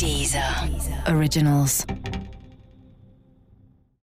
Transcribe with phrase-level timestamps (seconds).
[0.00, 0.68] Dieser
[1.08, 1.84] Originals.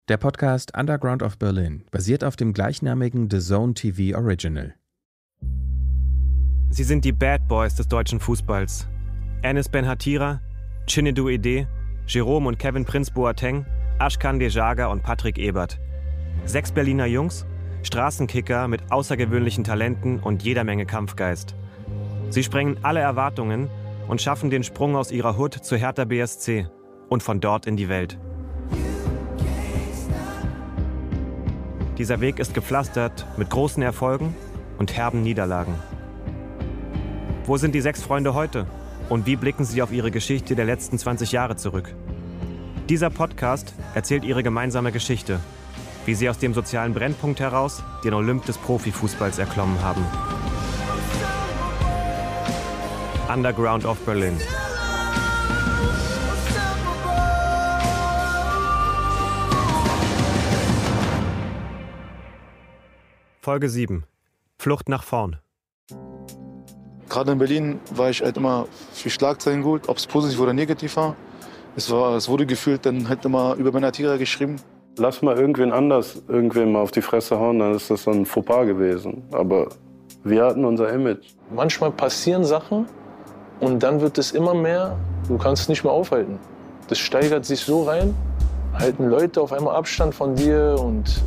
[0.08, 4.76] Der Podcast Underground of Berlin basiert auf dem gleichnamigen The Zone TV Original.
[6.70, 8.86] Sie sind die Bad Boys des deutschen Fußballs.
[9.42, 10.40] Enes Ben Hatira,
[10.86, 11.66] Chinedu Ede,
[12.06, 13.66] Jerome und Kevin Prinz Boateng,
[13.98, 15.80] Ashkan Dejaga und Patrick Ebert.
[16.44, 17.44] Sechs Berliner Jungs,
[17.82, 21.56] Straßenkicker mit außergewöhnlichen Talenten und jeder Menge Kampfgeist.
[22.30, 23.68] Sie sprengen alle Erwartungen
[24.08, 26.66] und schaffen den Sprung aus ihrer Hut zu Hertha BSC
[27.08, 28.18] und von dort in die Welt.
[31.98, 34.34] Dieser Weg ist gepflastert mit großen Erfolgen
[34.78, 35.74] und herben Niederlagen.
[37.44, 38.66] Wo sind die sechs Freunde heute
[39.08, 41.94] und wie blicken sie auf ihre Geschichte der letzten 20 Jahre zurück?
[42.88, 45.38] Dieser Podcast erzählt ihre gemeinsame Geschichte,
[46.06, 50.04] wie sie aus dem sozialen Brennpunkt heraus den Olymp des Profifußballs erklommen haben.
[53.32, 54.36] Underground of Berlin.
[63.40, 64.04] Folge 7.
[64.58, 65.38] Flucht nach vorn.
[67.08, 70.96] Gerade in Berlin war ich halt immer für Schlagzeilen gut, ob es positiv oder negativ
[70.96, 71.16] war.
[71.74, 74.56] Es, war, es wurde gefühlt dann halt immer über Benatira geschrieben.
[74.98, 78.26] Lass mal irgendwen anders irgendwem mal auf die Fresse hauen, dann ist das so ein
[78.26, 79.22] Fauxpas gewesen.
[79.32, 79.68] Aber
[80.22, 81.28] wir hatten unser Image.
[81.50, 82.86] Manchmal passieren Sachen
[83.62, 84.96] und dann wird es immer mehr,
[85.28, 86.38] du kannst es nicht mehr aufhalten.
[86.88, 88.12] Das steigert sich so rein,
[88.74, 91.22] halten Leute auf einmal Abstand von dir und,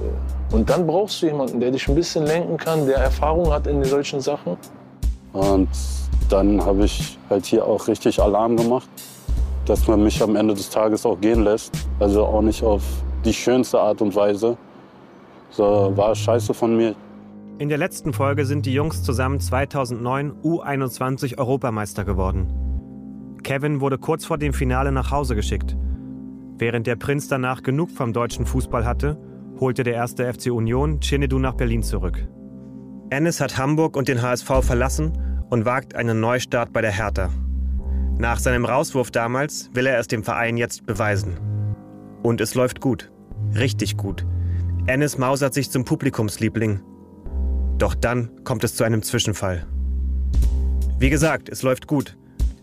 [0.52, 3.68] äh, und dann brauchst du jemanden, der dich ein bisschen lenken kann, der Erfahrung hat
[3.68, 4.58] in solchen Sachen.
[5.32, 5.70] Und
[6.30, 8.90] dann habe ich halt hier auch richtig Alarm gemacht,
[9.66, 11.72] dass man mich am Ende des Tages auch gehen lässt.
[12.02, 12.84] Also auch nicht auf
[13.24, 14.58] die schönste Art und Weise.
[15.52, 16.96] So war scheiße von mir.
[17.58, 23.40] In der letzten Folge sind die Jungs zusammen 2009 U21 Europameister geworden.
[23.44, 25.78] Kevin wurde kurz vor dem Finale nach Hause geschickt.
[26.58, 29.18] Während der Prinz danach genug vom deutschen Fußball hatte,
[29.58, 32.28] holte der erste FC Union Chinedu nach Berlin zurück.
[33.10, 35.14] Ennis hat Hamburg und den HSV verlassen
[35.50, 37.30] und wagt einen Neustart bei der Hertha.
[38.18, 41.38] Nach seinem Rauswurf damals will er es dem Verein jetzt beweisen.
[42.22, 43.14] Und es läuft gut.
[43.58, 44.26] Richtig gut.
[44.88, 46.82] Ennis mausert sich zum Publikumsliebling.
[47.78, 49.66] Doch dann kommt es zu einem Zwischenfall.
[50.98, 52.18] Wie gesagt, es läuft gut.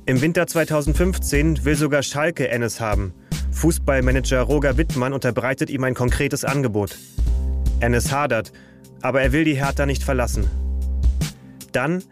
[0.07, 3.13] Im Winter 2015 will sogar Schalke Ennis haben.
[3.53, 6.97] Fußballmanager Roger Wittmann unterbreitet ihm ein konkretes Angebot.
[7.81, 8.53] Ennis hadert,
[9.03, 10.49] aber er will die Hertha nicht verlassen.
[11.73, 12.03] Dann,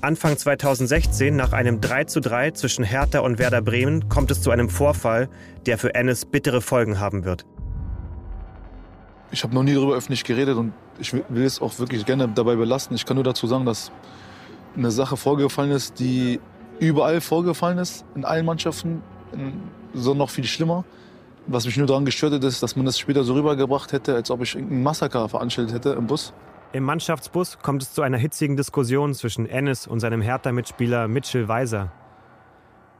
[0.00, 5.28] Anfang 2016, nach einem 3:3 zwischen Hertha und Werder Bremen, kommt es zu einem Vorfall,
[5.66, 7.46] der für Ennis bittere Folgen haben wird.
[9.30, 12.56] Ich habe noch nie darüber öffentlich geredet und ich will es auch wirklich gerne dabei
[12.56, 12.96] belassen.
[12.96, 13.92] Ich kann nur dazu sagen, dass
[14.76, 16.40] eine Sache vorgefallen ist, die
[16.78, 19.02] überall vorgefallen ist, in allen Mannschaften,
[19.92, 20.84] so noch viel schlimmer.
[21.46, 24.30] Was mich nur daran gestört hat, ist, dass man das später so rübergebracht hätte, als
[24.30, 26.32] ob ich irgendein Massaker veranstaltet hätte im Bus.
[26.72, 31.90] Im Mannschaftsbus kommt es zu einer hitzigen Diskussion zwischen Ennis und seinem Hertha-Mitspieler Mitchell Weiser.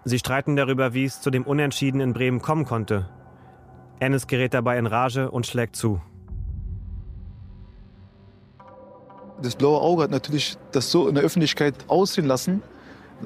[0.05, 3.11] Sie streiten darüber, wie es zu dem Unentschieden in Bremen kommen konnte.
[4.01, 6.01] Ennis gerät dabei in Rage und schlägt zu.
[9.41, 12.63] Das blaue Auge hat natürlich das so in der Öffentlichkeit aussehen lassen,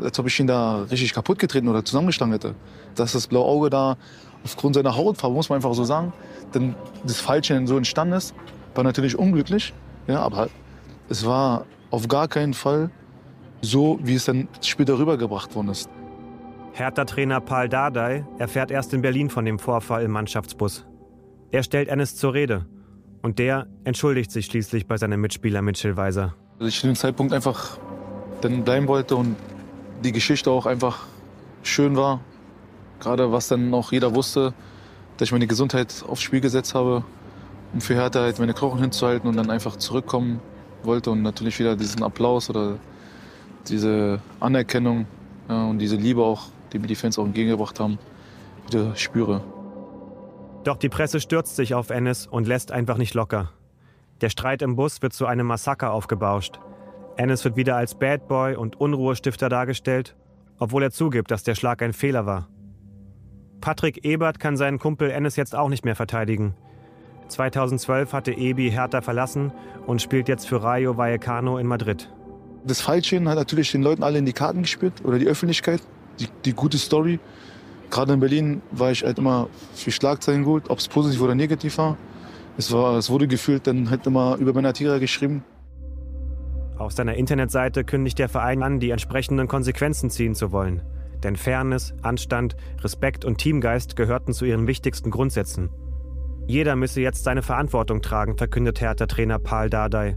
[0.01, 2.55] als ob ich ihn da richtig kaputt getreten oder zusammengeschlagen hätte.
[2.95, 3.97] Dass das blaue Auge da
[4.45, 6.13] aufgrund seiner Hautfarbe, muss man einfach so sagen,
[6.55, 6.75] denn
[7.05, 8.35] das Falsche so entstanden ist,
[8.75, 9.73] war natürlich unglücklich.
[10.07, 10.49] Ja, aber
[11.09, 12.91] es war auf gar keinen Fall
[13.63, 15.89] so, wie es dann später rübergebracht worden ist.
[16.73, 20.85] Hertha-Trainer Paul Dardai erfährt erst in Berlin von dem Vorfall im Mannschaftsbus.
[21.51, 22.67] Er stellt Ennis zur Rede
[23.23, 26.35] und der entschuldigt sich schließlich bei seinem Mitspieler Mitchell Weiser.
[26.59, 27.79] Dass ich zu dem Zeitpunkt einfach
[28.41, 29.37] dann bleiben wollte und
[30.05, 31.07] die Geschichte auch einfach
[31.63, 32.21] schön war.
[33.01, 34.53] Gerade was dann auch jeder wusste,
[35.17, 37.05] dass ich meine Gesundheit aufs Spiel gesetzt habe,
[37.73, 40.41] um für Hertha halt meine Knochen hinzuhalten und dann einfach zurückkommen
[40.83, 42.79] wollte und natürlich wieder diesen Applaus oder
[43.69, 45.07] diese Anerkennung
[45.49, 47.99] ja, und diese Liebe auch, die mir die Fans auch entgegengebracht haben,
[48.67, 49.43] wieder spüre.
[50.65, 53.51] Doch die Presse stürzt sich auf Ennis und lässt einfach nicht locker.
[54.21, 56.61] Der Streit im Bus wird zu einem Massaker aufgebauscht.
[57.17, 60.15] Ennis wird wieder als Bad Boy und Unruhestifter dargestellt,
[60.59, 62.49] obwohl er zugibt, dass der Schlag ein Fehler war.
[63.61, 66.55] Patrick Ebert kann seinen Kumpel Ennis jetzt auch nicht mehr verteidigen.
[67.29, 69.53] 2012 hatte Ebi Hertha verlassen
[69.87, 72.09] und spielt jetzt für Rayo Vallecano in Madrid.
[72.65, 75.81] Das Falschen hat natürlich den Leuten alle in die Karten gespielt oder die Öffentlichkeit,
[76.21, 77.19] die, die gute Story.
[77.93, 81.77] Gerade in Berlin war ich halt immer für Schlagzeilen gut, ob es positiv oder negativ
[81.77, 81.99] war.
[82.57, 85.45] Es, war, es wurde gefühlt dann halt immer über Benatira geschrieben.
[86.79, 90.81] Auf seiner Internetseite kündigt der Verein an, die entsprechenden Konsequenzen ziehen zu wollen.
[91.23, 95.69] Denn Fairness, Anstand, Respekt und Teamgeist gehörten zu ihren wichtigsten Grundsätzen.
[96.47, 100.17] Jeder müsse jetzt seine Verantwortung tragen, verkündet Hertha-Trainer Paul Dardai.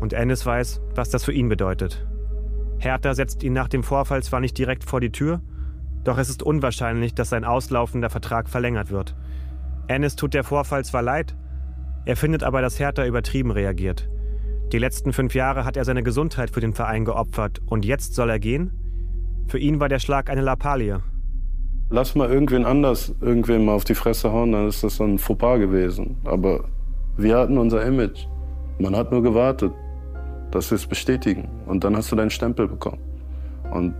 [0.00, 2.06] Und Ennis weiß, was das für ihn bedeutet.
[2.78, 5.42] Hertha setzt ihn nach dem Vorfall zwar nicht direkt vor die Tür,
[6.04, 9.16] doch es ist unwahrscheinlich, dass sein auslaufender Vertrag verlängert wird.
[9.88, 11.34] Ennis tut der Vorfall zwar leid,
[12.06, 14.08] er findet aber, dass Hertha übertrieben reagiert.
[14.72, 18.30] Die letzten fünf Jahre hat er seine Gesundheit für den Verein geopfert und jetzt soll
[18.30, 18.72] er gehen?
[19.46, 21.00] Für ihn war der Schlag eine Lappalie.
[21.90, 25.18] Lass mal irgendwen anders irgendwen mal auf die Fresse hauen, dann ist das so ein
[25.18, 26.16] Fauxpas gewesen.
[26.24, 26.64] Aber
[27.16, 28.26] wir hatten unser Image.
[28.78, 29.72] Man hat nur gewartet,
[30.50, 31.48] dass wir es bestätigen.
[31.66, 32.98] Und dann hast du deinen Stempel bekommen.
[33.70, 33.94] Und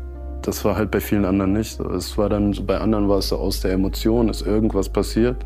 [0.44, 1.80] das war halt bei vielen anderen nicht.
[1.80, 5.36] Es war dann, bei anderen war es so aus der Emotion, ist irgendwas passiert.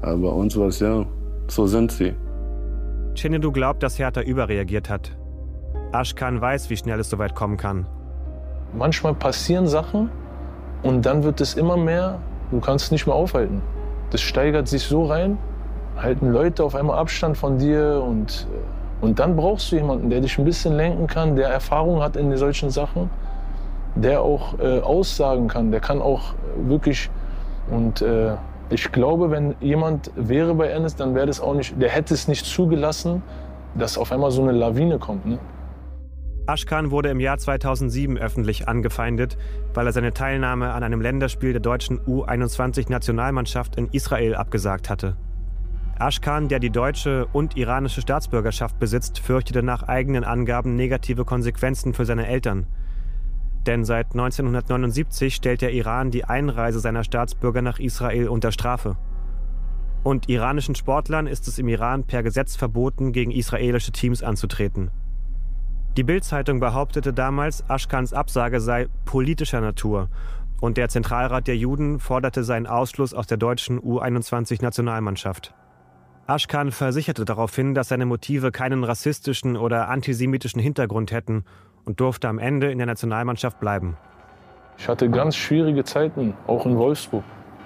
[0.00, 1.04] Aber bei uns war es ja,
[1.48, 2.14] so sind sie.
[3.16, 5.16] Chinedu glaubt, dass Hertha überreagiert hat.
[5.92, 7.86] Ashkan weiß, wie schnell es soweit kommen kann.
[8.76, 10.10] Manchmal passieren Sachen
[10.82, 13.60] und dann wird es immer mehr, du kannst es nicht mehr aufhalten.
[14.10, 15.38] Das steigert sich so rein,
[15.96, 20.20] halten Leute auf einmal Abstand von dir und, äh, und dann brauchst du jemanden, der
[20.20, 23.10] dich ein bisschen lenken kann, der Erfahrung hat in solchen Sachen,
[23.94, 27.10] der auch äh, aussagen kann, der kann auch wirklich
[27.70, 28.36] und äh,
[28.70, 32.28] ich glaube, wenn jemand wäre bei Ennis, dann wäre das auch nicht, der hätte es
[32.28, 33.22] nicht zugelassen,
[33.74, 35.26] dass auf einmal so eine Lawine kommt.
[35.26, 35.38] Ne?
[36.46, 39.38] Aschkan wurde im Jahr 2007 öffentlich angefeindet,
[39.72, 45.16] weil er seine Teilnahme an einem Länderspiel der deutschen U21-Nationalmannschaft in Israel abgesagt hatte.
[45.98, 52.04] Aschkan, der die deutsche und iranische Staatsbürgerschaft besitzt, fürchtete nach eigenen Angaben negative Konsequenzen für
[52.04, 52.66] seine Eltern.
[53.66, 58.96] Denn seit 1979 stellt der Iran die Einreise seiner Staatsbürger nach Israel unter Strafe.
[60.02, 64.90] Und iranischen Sportlern ist es im Iran per Gesetz verboten, gegen israelische Teams anzutreten.
[65.96, 70.10] Die Bild-Zeitung behauptete damals, Aschkans Absage sei politischer Natur
[70.60, 75.54] und der Zentralrat der Juden forderte seinen Ausschluss aus der deutschen U21-Nationalmannschaft.
[76.26, 81.44] Aschkan versicherte daraufhin, dass seine Motive keinen rassistischen oder antisemitischen Hintergrund hätten
[81.84, 83.96] und durfte am Ende in der Nationalmannschaft bleiben.
[84.78, 87.24] Ich hatte ganz schwierige Zeiten, auch in Wolfsburg.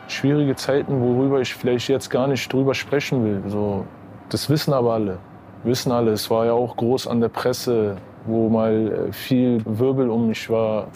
[0.08, 3.42] Schwierige Zeiten, worüber ich vielleicht jetzt gar nicht drüber sprechen will.
[3.50, 3.86] So,
[4.28, 5.18] das wissen aber alle.
[5.64, 6.12] Wissen alle.
[6.12, 7.96] Es war ja auch groß an der Presse
[8.28, 10.88] wo mal äh, viel Wirbel um mich war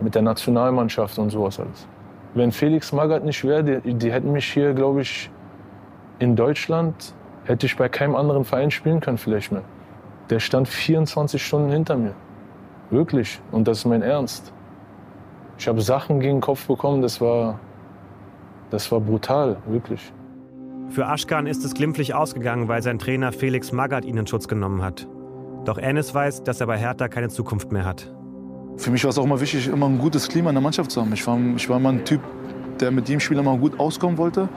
[0.00, 1.88] mit der Nationalmannschaft und sowas alles.
[2.34, 5.30] Wenn Felix Magath nicht wäre, die, die hätten mich hier, glaube ich,
[6.18, 7.14] in Deutschland,
[7.44, 9.62] hätte ich bei keinem anderen Verein spielen können vielleicht mehr.
[10.28, 12.14] Der stand 24 Stunden hinter mir.
[12.90, 13.40] Wirklich.
[13.52, 14.52] Und das ist mein Ernst.
[15.58, 17.58] Ich habe Sachen gegen den Kopf bekommen, das war,
[18.70, 20.12] das war brutal, wirklich.
[20.90, 24.82] Für Aschkan ist es glimpflich ausgegangen, weil sein Trainer Felix Magath ihn in Schutz genommen
[24.82, 25.08] hat.
[25.64, 28.12] Doch Ennis weiß, dass er bei Hertha keine Zukunft mehr hat.
[28.76, 31.00] Für mich war es auch immer wichtig, immer ein gutes Klima in der Mannschaft zu
[31.00, 31.12] haben.
[31.12, 32.20] Ich war, ich war immer ein Typ,
[32.78, 34.48] der mit jedem Spieler immer gut auskommen wollte.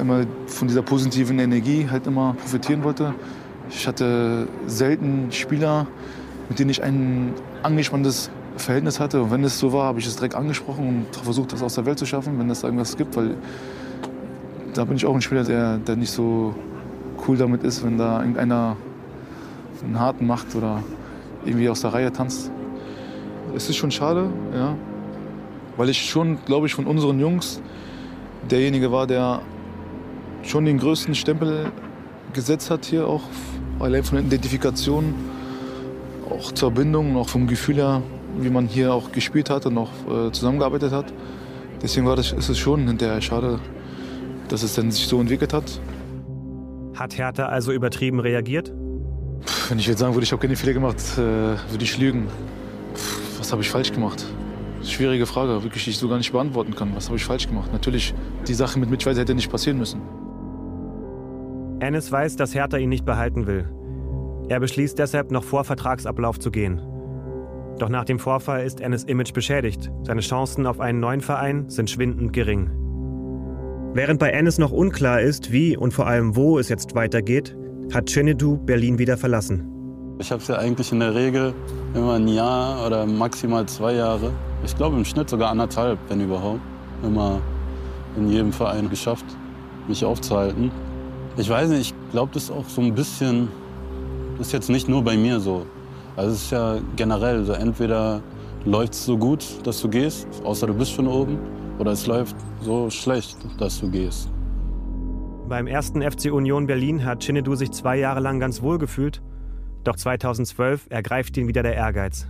[0.00, 3.12] Immer von dieser positiven Energie halt immer profitieren wollte.
[3.68, 5.86] Ich hatte selten Spieler,
[6.48, 9.22] mit denen ich ein angespanntes Verhältnis hatte.
[9.22, 11.86] Und wenn es so war, habe ich es direkt angesprochen und versucht, das aus der
[11.86, 13.16] Welt zu schaffen, wenn es irgendwas gibt.
[13.16, 13.36] Weil
[14.74, 16.54] da bin ich auch ein Spieler, der, der nicht so
[17.26, 18.76] cool damit ist, wenn da irgendeiner
[19.82, 20.82] einen harten macht oder
[21.44, 22.50] irgendwie aus der Reihe tanzt.
[23.54, 24.74] Es ist schon schade, ja,
[25.76, 27.60] weil ich schon, glaube ich, von unseren Jungs
[28.50, 29.40] derjenige war, der
[30.42, 31.70] schon den größten Stempel
[32.32, 33.22] gesetzt hat hier auch,
[33.80, 35.14] allein von der Identifikation,
[36.38, 38.02] auch zur Bindung, auch vom Gefühl her,
[38.38, 41.12] wie man hier auch gespielt hat und auch äh, zusammengearbeitet hat.
[41.82, 43.58] Deswegen war das, ist es schon hinterher schade,
[44.48, 45.80] dass es dann sich so entwickelt hat.
[46.94, 48.72] Hat Hertha also übertrieben reagiert?
[49.68, 52.26] Wenn ich jetzt sagen würde, ich habe keine Fehler gemacht, äh, würde ich lügen.
[53.38, 54.24] Was habe ich falsch gemacht?
[54.82, 56.94] Schwierige Frage, wirklich, die ich so gar nicht beantworten kann.
[56.94, 57.72] Was habe ich falsch gemacht?
[57.72, 58.14] Natürlich,
[58.46, 60.00] die Sache mit Mitschweizer hätte nicht passieren müssen.
[61.80, 63.68] Ennis weiß, dass Hertha ihn nicht behalten will.
[64.48, 66.80] Er beschließt deshalb, noch vor Vertragsablauf zu gehen.
[67.78, 69.90] Doch nach dem Vorfall ist Ennis Image beschädigt.
[70.02, 72.70] Seine Chancen auf einen neuen Verein sind schwindend gering.
[73.94, 77.56] Während bei Ennis noch unklar ist, wie und vor allem wo es jetzt weitergeht,
[77.92, 79.66] hat Chenedu Berlin wieder verlassen.
[80.18, 81.54] Ich habe es ja eigentlich in der Regel
[81.94, 84.32] immer ein Jahr oder maximal zwei Jahre.
[84.64, 86.60] Ich glaube im Schnitt sogar anderthalb, wenn überhaupt.
[87.02, 87.40] Immer
[88.16, 89.24] in jedem Verein geschafft,
[89.86, 90.72] mich aufzuhalten.
[91.36, 93.48] Ich weiß nicht, ich glaube das ist auch so ein bisschen,
[94.38, 95.66] ist jetzt nicht nur bei mir so.
[96.16, 98.22] Also es ist ja generell so, entweder
[98.64, 101.38] läuft es so gut, dass du gehst, außer du bist schon oben,
[101.78, 104.30] oder es läuft so schlecht, dass du gehst.
[105.48, 109.22] Beim ersten FC Union Berlin hat Chinedu sich zwei Jahre lang ganz wohl gefühlt,
[109.84, 112.26] doch 2012 ergreift ihn wieder der Ehrgeiz.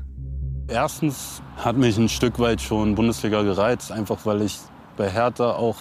[0.68, 4.58] Erstens hat mich ein Stück weit schon Bundesliga gereizt, einfach weil ich
[4.96, 5.76] bei Hertha auch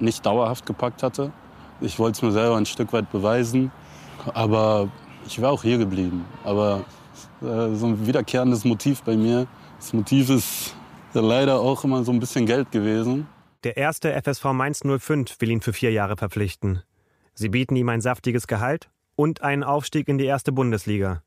[0.00, 1.30] nicht dauerhaft gepackt hatte.
[1.80, 3.70] Ich wollte es mir selber ein Stück weit beweisen,
[4.34, 4.88] aber
[5.28, 6.24] ich wäre auch hier geblieben.
[6.44, 6.84] Aber
[7.42, 9.46] äh, so ein wiederkehrendes Motiv bei mir.
[9.78, 10.74] Das Motiv ist
[11.14, 13.26] ja leider auch immer so ein bisschen Geld gewesen.
[13.64, 16.82] Der erste FSV Mainz 05 will ihn für vier Jahre verpflichten.
[17.34, 21.22] Sie bieten ihm ein saftiges Gehalt und einen Aufstieg in die erste Bundesliga.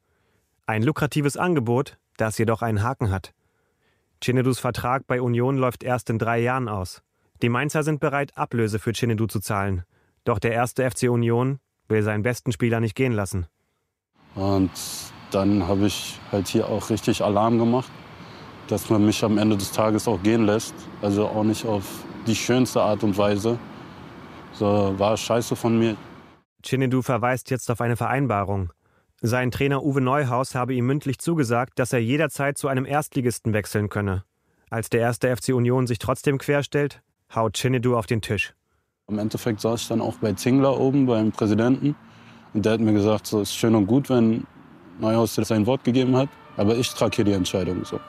[0.65, 3.33] Ein lukratives Angebot, das jedoch einen Haken hat.
[4.23, 7.01] Chinedus Vertrag bei Union läuft erst in drei Jahren aus.
[7.41, 9.83] Die Mainzer sind bereit, Ablöse für Chinedu zu zahlen.
[10.23, 13.47] Doch der erste FC Union will seinen besten Spieler nicht gehen lassen.
[14.35, 14.71] Und
[15.31, 17.91] dann habe ich halt hier auch richtig Alarm gemacht,
[18.67, 20.73] dass man mich am Ende des Tages auch gehen lässt.
[21.01, 21.83] Also auch nicht auf
[22.27, 23.57] die schönste Art und Weise.
[24.53, 25.95] So war scheiße von mir.
[26.63, 28.71] Chinedu verweist jetzt auf eine Vereinbarung.
[29.21, 33.89] Sein Trainer Uwe Neuhaus habe ihm mündlich zugesagt, dass er jederzeit zu einem Erstligisten wechseln
[33.89, 34.23] könne.
[34.69, 37.01] Als der erste FC Union sich trotzdem querstellt,
[37.35, 38.53] haut Chinedu auf den Tisch.
[39.07, 41.95] Im Endeffekt saß ich dann auch bei Zingler oben, beim Präsidenten.
[42.53, 44.45] Und der hat mir gesagt, so ist schön und gut, wenn
[44.99, 47.85] Neuhaus dir sein Wort gegeben hat, aber ich trage hier die Entscheidung.
[47.85, 47.99] So.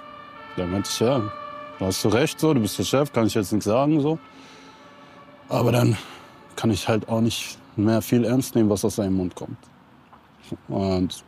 [0.57, 1.21] Da meinte ich, ja,
[1.79, 4.01] da hast du recht, so, du bist der Chef, kann ich jetzt nichts sagen.
[4.01, 4.19] So.
[5.49, 5.97] Aber dann
[6.57, 9.57] kann ich halt auch nicht mehr viel ernst nehmen, was aus seinem Mund kommt.
[10.69, 11.25] Und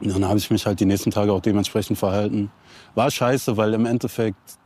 [0.00, 2.50] dann habe ich mich halt die nächsten Tage auch dementsprechend verhalten.
[2.94, 4.58] War scheiße, weil im Endeffekt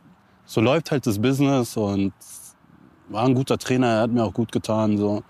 [0.44, 2.12] so läuft halt das Business und
[3.08, 4.96] war ein guter Trainer, er hat mir auch gut getan.
[4.96, 5.22] So.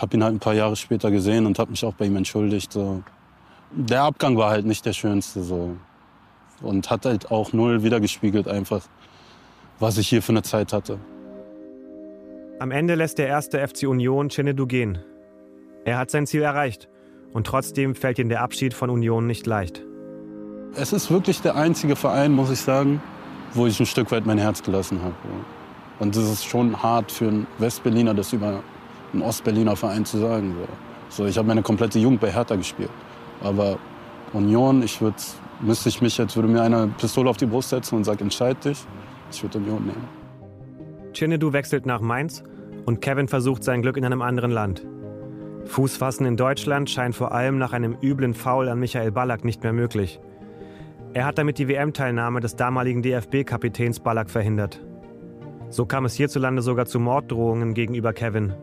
[0.00, 2.72] Habe ihn halt ein paar Jahre später gesehen und habe mich auch bei ihm entschuldigt.
[2.72, 3.02] So.
[3.70, 5.42] Der Abgang war halt nicht der schönste.
[5.42, 5.76] So.
[6.62, 8.82] Und hat halt auch null wiedergespiegelt einfach,
[9.78, 10.98] was ich hier für eine Zeit hatte.
[12.58, 14.98] Am Ende lässt der erste FC Union Chinedu gehen.
[15.84, 16.88] Er hat sein Ziel erreicht.
[17.32, 19.82] Und trotzdem fällt ihm der Abschied von Union nicht leicht.
[20.74, 23.02] Es ist wirklich der einzige Verein, muss ich sagen,
[23.54, 25.14] wo ich ein Stück weit mein Herz gelassen habe.
[25.98, 28.62] Und das ist schon hart für einen Westberliner, das über
[29.12, 30.54] einen Ostberliner Verein zu sagen.
[31.08, 32.90] So, ich habe meine komplette Jugend bei Hertha gespielt.
[33.42, 33.78] Aber
[34.32, 35.14] Union, ich würd,
[35.60, 38.64] müsste ich mich jetzt, würde mir eine Pistole auf die Brust setzen und sagen, entscheid
[38.64, 38.78] dich,
[39.30, 40.08] ich würde Union nehmen.
[41.12, 42.42] Chinedu wechselt nach Mainz
[42.86, 44.86] und Kevin versucht sein Glück in einem anderen Land.
[45.66, 49.62] Fuß fassen in Deutschland scheint vor allem nach einem üblen Foul an Michael Ballack nicht
[49.62, 50.20] mehr möglich.
[51.14, 54.80] Er hat damit die WM-Teilnahme des damaligen DFB-Kapitäns Ballack verhindert.
[55.68, 58.54] So kam es hierzulande sogar zu Morddrohungen gegenüber Kevin.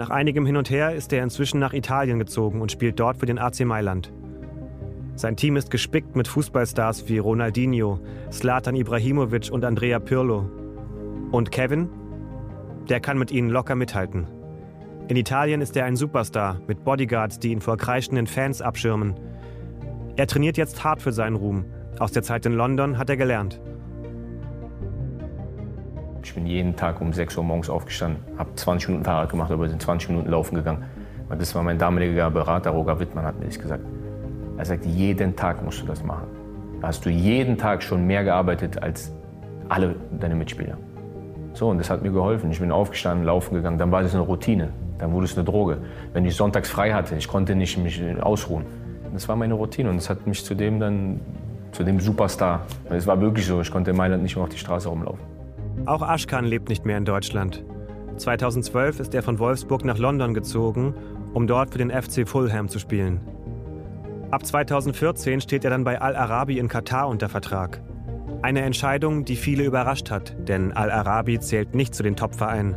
[0.00, 3.26] Nach einigem Hin und Her ist er inzwischen nach Italien gezogen und spielt dort für
[3.26, 4.10] den AC Mailand.
[5.14, 8.00] Sein Team ist gespickt mit Fußballstars wie Ronaldinho,
[8.32, 10.48] Slatan Ibrahimovic und Andrea Pirlo.
[11.32, 11.90] Und Kevin?
[12.88, 14.26] Der kann mit ihnen locker mithalten.
[15.08, 19.20] In Italien ist er ein Superstar mit Bodyguards, die ihn vor kreischenden Fans abschirmen.
[20.16, 21.66] Er trainiert jetzt hart für seinen Ruhm.
[21.98, 23.60] Aus der Zeit in London hat er gelernt.
[26.22, 29.68] Ich bin jeden Tag um 6 Uhr morgens aufgestanden, habe 20 Minuten Fahrrad gemacht, aber
[29.68, 30.84] sind 20 Minuten laufen gegangen.
[31.30, 33.84] Das war mein damaliger Berater, Roger Wittmann, hat mir das gesagt.
[34.58, 36.26] Er sagte, jeden Tag musst du das machen.
[36.80, 39.12] Da hast du jeden Tag schon mehr gearbeitet als
[39.68, 40.76] alle deine Mitspieler.
[41.54, 42.50] So, und das hat mir geholfen.
[42.50, 44.70] Ich bin aufgestanden, laufen gegangen, dann war das eine Routine.
[44.98, 45.78] Dann wurde es eine Droge.
[46.12, 48.66] Wenn ich sonntags frei hatte, ich konnte nicht mich ausruhen.
[49.14, 51.20] Das war meine Routine und das hat mich zu dem dann,
[51.72, 52.66] zu dem Superstar.
[52.90, 55.39] Es war wirklich so, ich konnte in Mailand nicht mehr auf die Straße rumlaufen.
[55.86, 57.64] Auch Aschkan lebt nicht mehr in Deutschland.
[58.16, 60.94] 2012 ist er von Wolfsburg nach London gezogen,
[61.32, 63.20] um dort für den FC Fulham zu spielen.
[64.30, 67.80] Ab 2014 steht er dann bei Al-Arabi in Katar unter Vertrag.
[68.42, 72.76] Eine Entscheidung, die viele überrascht hat, denn Al-Arabi zählt nicht zu den Top-Vereinen.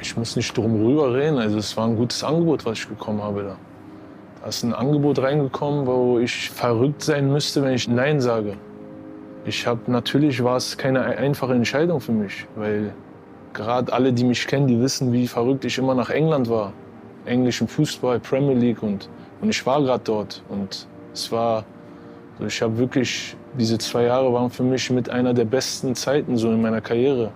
[0.00, 1.38] Ich muss nicht drum rüber reden.
[1.38, 3.56] Also es war ein gutes Angebot, was ich bekommen habe da.
[4.40, 8.56] Da ist ein Angebot reingekommen, wo ich verrückt sein müsste, wenn ich Nein sage.
[9.44, 12.92] Ich habe natürlich war es keine einfache Entscheidung für mich, weil
[13.54, 16.72] gerade alle, die mich kennen, die wissen, wie verrückt ich immer nach England war.
[17.24, 19.08] Englischen Fußball, Premier League und,
[19.40, 20.42] und ich war gerade dort.
[20.48, 21.64] Und es war,
[22.34, 26.36] also ich habe wirklich, diese zwei Jahre waren für mich mit einer der besten Zeiten
[26.36, 27.30] so in meiner Karriere.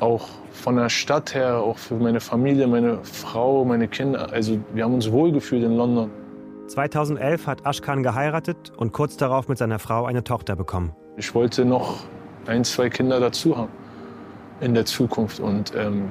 [0.00, 4.32] Auch von der Stadt her, auch für meine Familie, meine Frau, meine Kinder.
[4.32, 6.10] Also wir haben uns wohlgefühlt in London.
[6.66, 10.94] 2011 hat Ashkan geheiratet und kurz darauf mit seiner Frau eine Tochter bekommen.
[11.16, 12.04] Ich wollte noch
[12.46, 13.70] ein, zwei Kinder dazu haben
[14.60, 15.40] in der Zukunft.
[15.40, 16.08] Und ähm,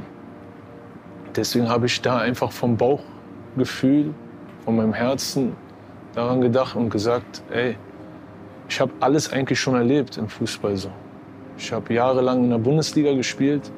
[1.36, 4.14] deswegen habe ich da einfach vom Bauchgefühl,
[4.64, 5.56] von meinem Herzen
[6.14, 7.76] daran gedacht und gesagt, ey,
[8.70, 10.90] ich habe alles eigentlich schon erlebt im Fußball so.
[11.58, 13.72] Ich habe jahrelang in der Bundesliga gespielt.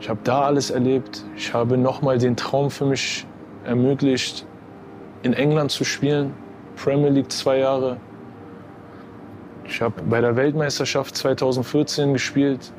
[0.00, 1.24] Ich habe da alles erlebt.
[1.36, 3.26] Ich habe nochmal den Traum für mich
[3.64, 4.46] ermöglicht,
[5.22, 6.34] in England zu spielen,
[6.76, 7.98] Premier League zwei Jahre.
[9.64, 12.72] Ich habe bei der Weltmeisterschaft 2014 gespielt.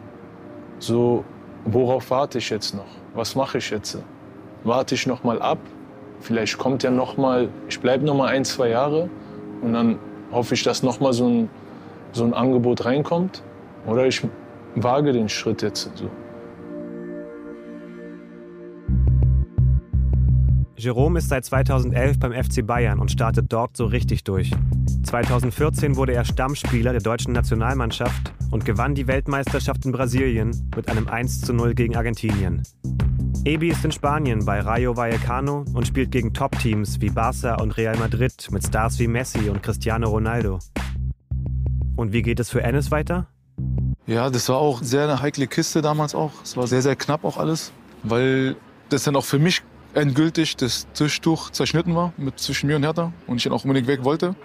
[0.80, 1.24] So,
[1.66, 2.88] worauf warte ich jetzt noch?
[3.14, 3.98] Was mache ich jetzt?
[4.64, 5.60] Warte ich noch mal ab?
[6.20, 9.10] Vielleicht kommt ja noch mal, ich bleibe noch mal ein, zwei Jahre
[9.62, 10.00] und dann
[10.32, 11.50] hoffe ich, dass noch mal so ein,
[12.12, 13.44] so ein Angebot reinkommt.
[13.88, 14.22] Oder ich
[14.76, 15.92] wage den Schritt jetzt.
[15.96, 16.10] So.
[20.82, 24.50] Jerome ist seit 2011 beim FC Bayern und startet dort so richtig durch.
[25.04, 31.08] 2014 wurde er Stammspieler der deutschen Nationalmannschaft und gewann die Weltmeisterschaft in Brasilien mit einem
[31.08, 32.64] 1:0 gegen Argentinien.
[33.46, 37.98] Ebi ist in Spanien bei Rayo Vallecano und spielt gegen Top-Teams wie Barça und Real
[37.98, 40.58] Madrid mit Stars wie Messi und Cristiano Ronaldo.
[41.96, 43.28] Und wie geht es für Ennis weiter?
[44.08, 46.32] Ja, das war auch sehr eine heikle Kiste damals auch.
[46.44, 47.72] Es war sehr, sehr knapp auch alles,
[48.02, 48.56] weil
[48.90, 49.62] das dann auch für mich
[49.94, 53.88] endgültig das Tischtuch zerschnitten war mit zwischen mir und Hertha und ich dann auch unbedingt
[53.88, 54.36] weg wollte.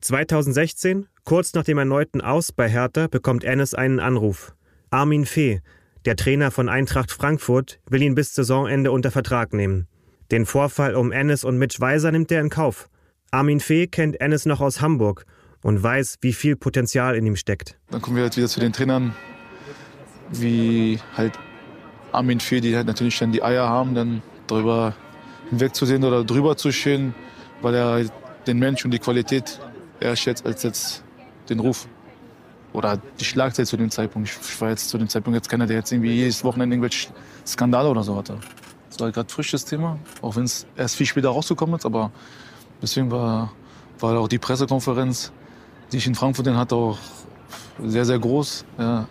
[0.00, 4.54] 2016, kurz nach dem erneuten Aus bei Hertha, bekommt Ennis einen Anruf.
[4.90, 5.60] Armin Fee,
[6.04, 9.88] der Trainer von Eintracht Frankfurt, will ihn bis Saisonende unter Vertrag nehmen.
[10.30, 12.88] Den Vorfall um Ennis und Mitch Weiser nimmt er in Kauf.
[13.30, 15.24] Armin Fee kennt Ennis noch aus Hamburg
[15.62, 17.78] und weiß, wie viel Potenzial in ihm steckt.
[17.90, 19.14] Dann kommen wir halt wieder zu den Trainern,
[20.30, 21.38] wie halt
[22.12, 24.94] Armin Fee, die halt natürlich dann die Eier haben, dann drüber
[25.50, 27.14] hinwegzusehen oder drüber zu stehen,
[27.62, 28.12] weil er halt
[28.46, 29.60] den Mensch und die Qualität
[30.00, 31.04] eher schätzt als jetzt
[31.48, 31.86] den Ruf.
[32.72, 34.28] Oder die Schlagzeit zu dem Zeitpunkt.
[34.28, 37.08] Ich war jetzt zu dem Zeitpunkt jetzt keiner, der jetzt irgendwie jedes Wochenende irgendwelche
[37.46, 38.38] Skandale oder so hatte.
[38.90, 41.86] Das war gerade frisches Thema, auch wenn es erst viel später rausgekommen ist.
[41.86, 42.10] Aber
[42.82, 43.52] deswegen war,
[43.98, 45.32] war auch die Pressekonferenz,
[45.90, 46.98] die ich in Frankfurt hatte, auch
[47.82, 48.64] sehr, sehr groß.
[48.78, 49.08] Ja.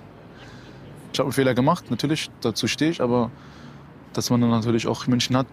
[1.11, 3.31] Ich habe einen Fehler gemacht, natürlich, dazu stehe ich, aber
[4.17, 5.47] dass man dann natürlich auch Menschen hat,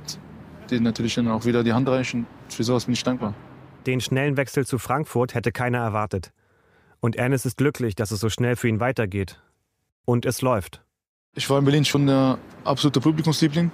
[0.70, 2.26] die natürlich dann auch wieder die Hand reichen.
[2.48, 3.34] Für sowas bin ich dankbar.
[3.86, 6.32] Den schnellen Wechsel zu Frankfurt hätte keiner erwartet.
[7.00, 9.40] Und Ernest ist glücklich, dass es so schnell für ihn weitergeht.
[10.04, 10.82] Und es läuft.
[11.34, 13.70] Ich war in Berlin schon der absolute Publikumsliebling.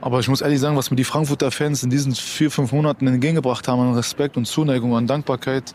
[0.00, 3.06] Aber ich muss ehrlich sagen, was mir die Frankfurter Fans in diesen vier, fünf Monaten
[3.06, 5.74] entgegengebracht haben an Respekt und Zuneigung, an Dankbarkeit,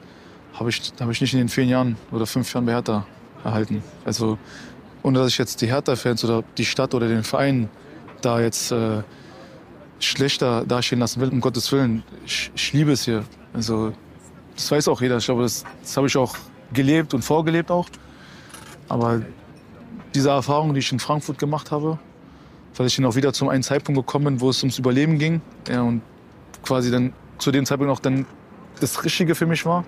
[0.53, 3.05] habe ich, hab ich nicht in den vier Jahren oder fünf Jahren bei Hertha
[3.43, 3.83] erhalten.
[4.03, 4.39] Also,
[5.03, 7.69] ohne dass ich jetzt die Hertha-Fans oder die Stadt oder den Verein
[8.25, 9.03] da jetzt äh,
[9.99, 12.03] schlechter dastehen lassen will, um Gottes Willen.
[12.25, 13.23] Ich, ich, liebe es hier.
[13.53, 13.93] Also,
[14.55, 15.17] das weiß auch jeder.
[15.17, 16.35] Ich glaube, das, das habe ich auch
[16.73, 17.87] gelebt und vorgelebt auch.
[18.89, 19.21] Aber
[20.13, 21.99] diese Erfahrung, die ich in Frankfurt gemacht habe,
[22.75, 25.41] weil ich dann auch wieder zum einen Zeitpunkt gekommen bin, wo es ums Überleben ging
[25.67, 26.01] ja, und
[26.63, 28.25] quasi dann zu dem Zeitpunkt auch dann
[28.79, 29.85] das Richtige für mich war,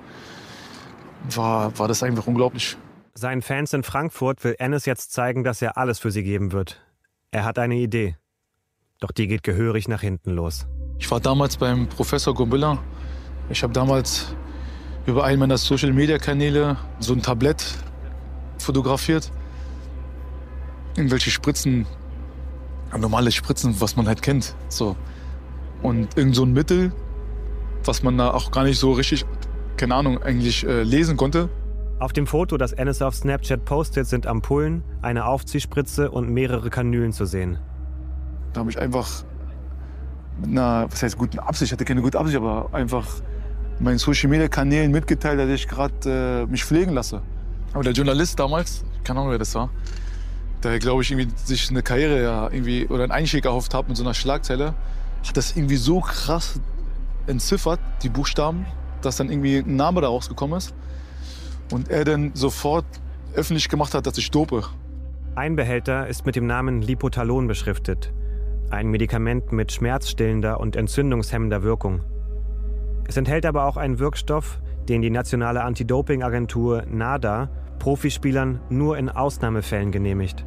[1.30, 2.78] war, war das einfach unglaublich.
[3.14, 6.82] Seinen Fans in Frankfurt will Ennis jetzt zeigen, dass er alles für sie geben wird.
[7.32, 8.16] Er hat eine Idee.
[9.00, 10.66] Doch die geht gehörig nach hinten los.
[10.98, 12.80] Ich war damals beim Professor Gombilla.
[13.50, 14.36] Ich habe damals
[15.06, 17.64] über einen meiner Social-Media-Kanäle so ein Tablett
[18.58, 19.32] fotografiert.
[20.96, 21.86] Irgendwelche Spritzen,
[22.98, 24.56] normale Spritzen, was man halt kennt.
[24.68, 24.96] So.
[25.84, 26.92] Und irgend so ein Mittel,
[27.86, 29.26] was man da auch gar nicht so richtig,
[29.78, 31.50] keine Ahnung, eigentlich äh, lesen konnte.
[32.00, 37.12] Auf dem Foto, das Ennis auf Snapchat postet, sind Ampullen, eine Aufziehspritze und mehrere Kanülen
[37.12, 37.60] zu sehen.
[38.54, 39.24] Da habe ich einfach
[40.40, 43.06] mit einer, was heißt guten Absicht, ich hatte keine gute Absicht, aber einfach
[43.80, 47.22] meinen Social Media Kanälen mitgeteilt, dass ich gerade äh, mich pflegen lasse.
[47.74, 49.70] Aber der Journalist damals, keine Ahnung wer das war,
[50.64, 53.98] der glaube ich irgendwie sich eine Karriere ja, irgendwie oder einen Einstieg erhofft hat mit
[53.98, 54.74] so einer Schlagzeile,
[55.28, 56.60] hat das irgendwie so krass
[57.28, 58.66] entziffert, die Buchstaben,
[59.02, 60.74] dass dann irgendwie ein Name da rausgekommen ist.
[61.72, 62.86] Und er dann sofort
[63.36, 64.64] öffentlich gemacht hat, dass ich dope.
[65.36, 68.12] Ein Behälter ist mit dem Namen Lipotalon beschriftet.
[68.70, 72.02] Ein Medikament mit schmerzstillender und entzündungshemmender Wirkung.
[73.08, 77.50] Es enthält aber auch einen Wirkstoff, den die nationale Anti-Doping-Agentur NADA
[77.80, 80.46] Profispielern nur in Ausnahmefällen genehmigt.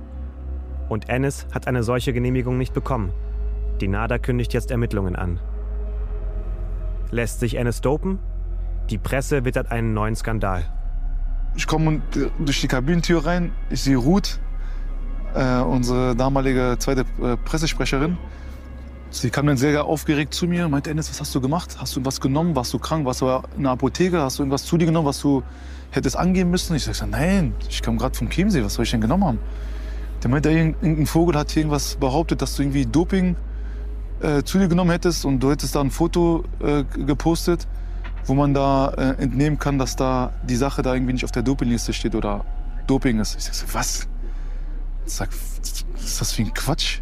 [0.91, 3.13] Und Ennis hat eine solche Genehmigung nicht bekommen.
[3.81, 5.41] Die NADA kündigt jetzt Ermittlungen an.
[7.11, 8.19] Lässt sich Ennis dopen?
[8.91, 10.67] Die Presse wittert einen neuen Skandal.
[11.57, 12.03] Ich komme
[12.39, 14.41] durch die Kabinentür rein, ich sehe Ruth,
[15.35, 18.17] äh, unsere damalige zweite äh, Pressesprecherin.
[19.11, 21.77] Sie kam dann sehr aufgeregt zu mir und meinte, Ennis, was hast du gemacht?
[21.79, 22.55] Hast du was genommen?
[22.55, 23.05] Warst du krank?
[23.05, 24.21] Warst du in der Apotheke?
[24.21, 25.43] Hast du irgendwas zu dir genommen, was du
[25.91, 26.77] hättest angehen müssen?
[26.77, 29.39] Ich sage, nein, ich kam gerade vom Chiemsee, was soll ich denn genommen haben?
[30.23, 33.37] Der meinte, irgendein Vogel hat hier irgendwas behauptet, dass du irgendwie Doping
[34.21, 37.67] äh, zu dir genommen hättest und du hättest da ein Foto äh, gepostet
[38.27, 41.43] wo man da äh, entnehmen kann, dass da die Sache da irgendwie nicht auf der
[41.43, 42.45] Dopingliste steht oder
[42.87, 43.37] Doping ist.
[43.37, 44.09] Ich sag was?
[45.11, 47.01] Sag, ist das für ein Quatsch?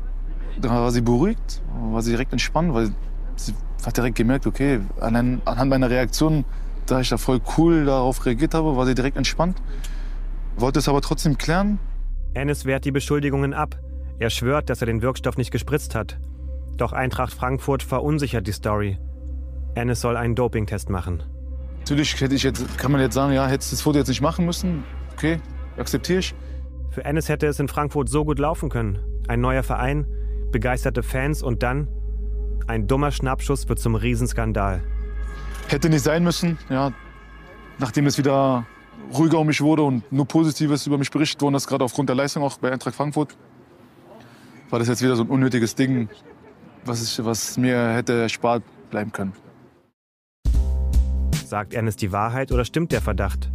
[0.59, 2.91] Da war sie beruhigt, war sie direkt entspannt, weil
[3.37, 6.45] sie habe direkt gemerkt, okay, anhand meiner Reaktion,
[6.87, 9.61] da ich da voll cool darauf reagiert habe, war sie direkt entspannt.
[10.57, 11.79] Wollte es aber trotzdem klären.
[12.35, 13.79] Ennis wehrt die Beschuldigungen ab.
[14.19, 16.19] Er schwört, dass er den Wirkstoff nicht gespritzt hat.
[16.77, 18.99] Doch Eintracht Frankfurt verunsichert die Story.
[19.75, 21.23] Ennis soll einen Dopingtest machen.
[21.81, 24.23] Natürlich hätte ich jetzt, kann man jetzt sagen, ja, hättest du das Foto jetzt nicht
[24.23, 24.83] machen müssen.
[25.13, 25.41] Okay,
[25.77, 26.35] akzeptiere ich.
[26.99, 28.99] Für Ennis hätte es in Frankfurt so gut laufen können.
[29.29, 30.05] Ein neuer Verein,
[30.51, 31.87] begeisterte Fans und dann
[32.67, 34.83] ein dummer Schnappschuss wird zum Riesenskandal.
[35.69, 36.93] Hätte nicht sein müssen, ja.
[37.79, 38.67] Nachdem es wieder
[39.17, 42.17] ruhiger um mich wurde und nur Positives über mich berichtet worden ist, gerade aufgrund der
[42.17, 43.37] Leistung auch bei Eintracht Frankfurt,
[44.69, 46.09] war das jetzt wieder so ein unnötiges Ding,
[46.85, 49.35] was, ich, was mir hätte erspart bleiben können.
[51.47, 53.53] Sagt Ernest die Wahrheit oder stimmt der Verdacht?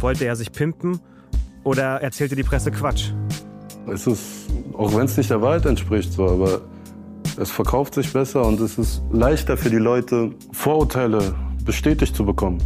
[0.00, 0.98] Wollte er sich pimpen
[1.64, 3.10] oder erzählte die Presse Quatsch?
[3.86, 6.60] Es ist, auch wenn es nicht der Wahrheit entspricht, so, aber
[7.36, 12.58] es verkauft sich besser und es ist leichter für die Leute, Vorurteile bestätigt zu bekommen.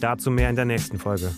[0.00, 1.30] Dazu mehr in der nächsten Folge.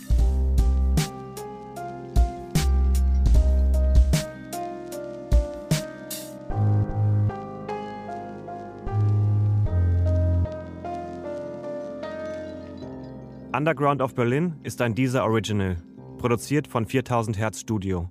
[13.59, 15.76] Underground of Berlin ist ein Deezer Original,
[16.18, 18.11] produziert von 4000 Hertz Studio.